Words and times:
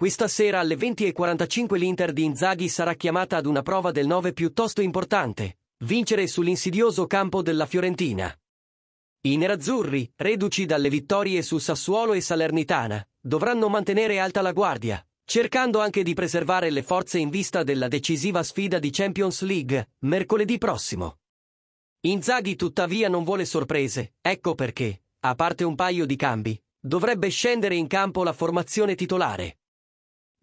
Questa 0.00 0.28
sera 0.28 0.60
alle 0.60 0.76
20.45 0.76 1.76
l'Inter 1.76 2.14
di 2.14 2.24
Inzaghi 2.24 2.70
sarà 2.70 2.94
chiamata 2.94 3.36
ad 3.36 3.44
una 3.44 3.60
prova 3.60 3.90
del 3.90 4.06
9 4.06 4.32
piuttosto 4.32 4.80
importante. 4.80 5.58
Vincere 5.84 6.26
sull'insidioso 6.26 7.06
campo 7.06 7.42
della 7.42 7.66
Fiorentina. 7.66 8.34
I 9.26 9.36
nerazzurri, 9.36 10.10
reduci 10.16 10.64
dalle 10.64 10.88
vittorie 10.88 11.42
su 11.42 11.58
Sassuolo 11.58 12.14
e 12.14 12.22
Salernitana, 12.22 13.06
dovranno 13.20 13.68
mantenere 13.68 14.18
alta 14.18 14.40
la 14.40 14.52
guardia, 14.52 15.06
cercando 15.22 15.80
anche 15.80 16.02
di 16.02 16.14
preservare 16.14 16.70
le 16.70 16.82
forze 16.82 17.18
in 17.18 17.28
vista 17.28 17.62
della 17.62 17.86
decisiva 17.86 18.42
sfida 18.42 18.78
di 18.78 18.88
Champions 18.88 19.42
League, 19.42 19.96
mercoledì 19.98 20.56
prossimo. 20.56 21.18
Inzaghi 22.06 22.56
tuttavia 22.56 23.10
non 23.10 23.22
vuole 23.22 23.44
sorprese, 23.44 24.14
ecco 24.22 24.54
perché, 24.54 25.02
a 25.20 25.34
parte 25.34 25.64
un 25.64 25.74
paio 25.74 26.06
di 26.06 26.16
cambi, 26.16 26.58
dovrebbe 26.80 27.28
scendere 27.28 27.74
in 27.74 27.86
campo 27.86 28.24
la 28.24 28.32
formazione 28.32 28.94
titolare. 28.94 29.56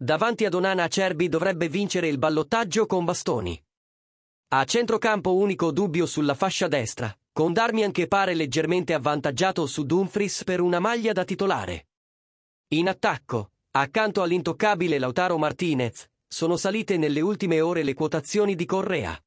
Davanti 0.00 0.44
ad 0.44 0.54
Onana 0.54 0.84
Acerbi 0.84 1.28
dovrebbe 1.28 1.68
vincere 1.68 2.06
il 2.06 2.18
ballottaggio 2.18 2.86
con 2.86 3.04
bastoni. 3.04 3.60
A 4.50 4.64
centrocampo 4.64 5.34
unico 5.34 5.72
dubbio 5.72 6.06
sulla 6.06 6.34
fascia 6.34 6.68
destra, 6.68 7.12
con 7.32 7.52
Darmian 7.52 7.90
che 7.90 8.06
pare 8.06 8.34
leggermente 8.34 8.94
avvantaggiato 8.94 9.66
su 9.66 9.82
Dumfries 9.82 10.44
per 10.44 10.60
una 10.60 10.78
maglia 10.78 11.12
da 11.12 11.24
titolare. 11.24 11.88
In 12.68 12.88
attacco, 12.88 13.50
accanto 13.72 14.22
all'intoccabile 14.22 15.00
Lautaro 15.00 15.36
Martinez, 15.36 16.08
sono 16.28 16.56
salite 16.56 16.96
nelle 16.96 17.20
ultime 17.20 17.60
ore 17.60 17.82
le 17.82 17.94
quotazioni 17.94 18.54
di 18.54 18.66
Correa. 18.66 19.20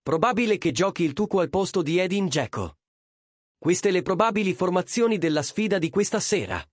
Probabile 0.00 0.58
che 0.58 0.70
giochi 0.70 1.02
il 1.02 1.12
Tuco 1.12 1.40
al 1.40 1.50
posto 1.50 1.82
di 1.82 1.98
Edin 1.98 2.28
Dzeko. 2.28 2.76
Queste 3.58 3.90
le 3.90 4.02
probabili 4.02 4.54
formazioni 4.54 5.18
della 5.18 5.42
sfida 5.42 5.78
di 5.78 5.90
questa 5.90 6.20
sera. 6.20 6.64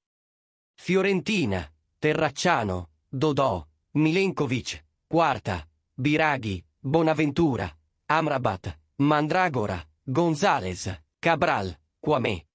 Fiorentina, 0.75 1.67
Terracciano, 1.97 2.91
Dodò, 3.15 3.65
Milenkovic, 3.91 4.83
Quarta, 5.07 5.65
Biraghi, 5.93 6.61
Bonaventura, 6.77 7.73
Amrabat, 8.07 8.77
Mandragora, 8.95 9.81
Gonzales, 10.03 11.03
Cabral, 11.17 11.79
Quame. 11.97 12.47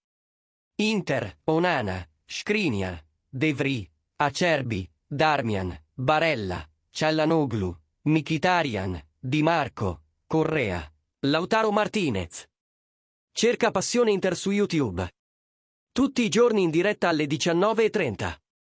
Inter, 0.77 1.39
Onana, 1.45 2.07
Skriniar, 2.27 3.03
De 3.27 3.55
Vries, 3.55 3.89
Acerbi, 4.17 4.87
Darmian, 5.07 5.75
Barella, 5.95 6.63
Ciallanoglu, 6.91 7.75
Mkhitaryan, 8.03 9.03
Di 9.19 9.43
Marco, 9.43 10.03
Correa, 10.27 10.93
Lautaro 11.21 11.71
Martinez. 11.71 12.47
Cerca 13.33 13.71
Passione 13.71 14.11
Inter 14.11 14.37
su 14.37 14.51
YouTube. 14.51 15.11
Tutti 15.91 16.21
i 16.21 16.29
giorni 16.29 16.63
in 16.63 16.71
diretta 16.71 17.09
alle 17.09 17.25
19.30. 17.25 18.40